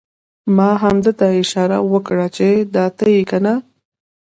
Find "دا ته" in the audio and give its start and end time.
2.75-3.05